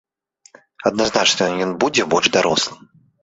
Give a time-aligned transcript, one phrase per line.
[0.89, 2.81] Адназначна ён будзе больш дарослым.